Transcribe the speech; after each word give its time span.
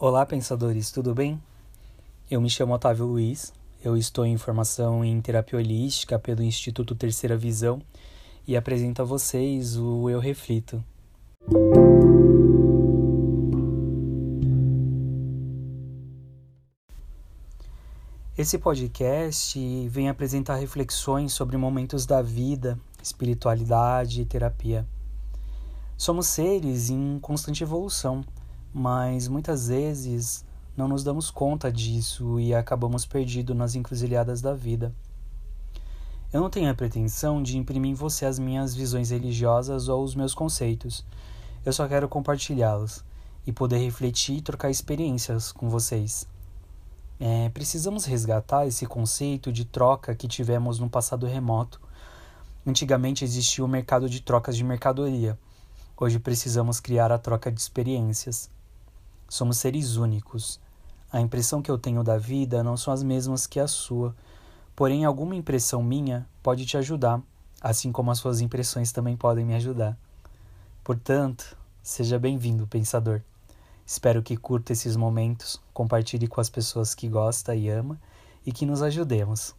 Olá, 0.00 0.24
pensadores, 0.24 0.92
tudo 0.92 1.12
bem? 1.12 1.42
Eu 2.30 2.40
me 2.40 2.48
chamo 2.48 2.72
Otávio 2.72 3.04
Luiz, 3.04 3.52
eu 3.84 3.96
estou 3.96 4.24
em 4.24 4.38
formação 4.38 5.04
em 5.04 5.20
terapia 5.20 5.58
holística 5.58 6.16
pelo 6.20 6.40
Instituto 6.40 6.94
Terceira 6.94 7.36
Visão 7.36 7.82
e 8.46 8.56
apresento 8.56 9.02
a 9.02 9.04
vocês 9.04 9.76
o 9.76 10.08
Eu 10.08 10.20
Reflito. 10.20 10.84
Esse 18.38 18.56
podcast 18.56 19.88
vem 19.88 20.08
apresentar 20.08 20.54
reflexões 20.54 21.32
sobre 21.32 21.56
momentos 21.56 22.06
da 22.06 22.22
vida, 22.22 22.78
espiritualidade 23.02 24.22
e 24.22 24.24
terapia. 24.24 24.86
Somos 25.96 26.28
seres 26.28 26.88
em 26.88 27.18
constante 27.18 27.64
evolução 27.64 28.24
mas 28.72 29.28
muitas 29.28 29.68
vezes 29.68 30.44
não 30.76 30.86
nos 30.86 31.02
damos 31.02 31.30
conta 31.30 31.72
disso 31.72 32.38
e 32.38 32.54
acabamos 32.54 33.04
perdidos 33.04 33.56
nas 33.56 33.74
encruzilhadas 33.74 34.40
da 34.40 34.54
vida. 34.54 34.94
Eu 36.32 36.42
não 36.42 36.50
tenho 36.50 36.70
a 36.70 36.74
pretensão 36.74 37.42
de 37.42 37.56
imprimir 37.56 37.90
em 37.90 37.94
você 37.94 38.26
as 38.26 38.38
minhas 38.38 38.74
visões 38.74 39.10
religiosas 39.10 39.88
ou 39.88 40.04
os 40.04 40.14
meus 40.14 40.34
conceitos. 40.34 41.04
Eu 41.64 41.72
só 41.72 41.88
quero 41.88 42.08
compartilhá-los 42.08 43.02
e 43.46 43.52
poder 43.52 43.78
refletir 43.78 44.36
e 44.36 44.42
trocar 44.42 44.70
experiências 44.70 45.50
com 45.50 45.70
vocês. 45.70 46.28
É, 47.18 47.48
precisamos 47.48 48.04
resgatar 48.04 48.66
esse 48.66 48.86
conceito 48.86 49.50
de 49.50 49.64
troca 49.64 50.14
que 50.14 50.28
tivemos 50.28 50.78
no 50.78 50.88
passado 50.88 51.26
remoto. 51.26 51.80
Antigamente 52.66 53.24
existia 53.24 53.64
o 53.64 53.68
mercado 53.68 54.08
de 54.08 54.20
trocas 54.20 54.56
de 54.56 54.62
mercadoria. 54.62 55.38
Hoje 55.96 56.18
precisamos 56.18 56.78
criar 56.78 57.10
a 57.10 57.18
troca 57.18 57.50
de 57.50 57.60
experiências. 57.60 58.50
Somos 59.28 59.58
seres 59.58 59.96
únicos. 59.96 60.58
A 61.12 61.20
impressão 61.20 61.60
que 61.60 61.70
eu 61.70 61.76
tenho 61.76 62.02
da 62.02 62.16
vida 62.16 62.62
não 62.62 62.76
são 62.76 62.92
as 62.92 63.02
mesmas 63.02 63.46
que 63.46 63.60
a 63.60 63.68
sua, 63.68 64.14
porém, 64.74 65.04
alguma 65.04 65.36
impressão 65.36 65.82
minha 65.82 66.26
pode 66.42 66.64
te 66.64 66.76
ajudar, 66.76 67.20
assim 67.60 67.92
como 67.92 68.10
as 68.10 68.18
suas 68.18 68.40
impressões 68.40 68.90
também 68.90 69.16
podem 69.16 69.44
me 69.44 69.54
ajudar. 69.54 69.96
Portanto, 70.82 71.56
seja 71.82 72.18
bem-vindo, 72.18 72.66
pensador. 72.66 73.20
Espero 73.84 74.22
que 74.22 74.36
curta 74.36 74.72
esses 74.72 74.96
momentos, 74.96 75.60
compartilhe 75.72 76.26
com 76.26 76.40
as 76.40 76.48
pessoas 76.48 76.94
que 76.94 77.08
gosta 77.08 77.54
e 77.54 77.68
ama 77.68 78.00
e 78.46 78.52
que 78.52 78.64
nos 78.64 78.82
ajudemos. 78.82 79.54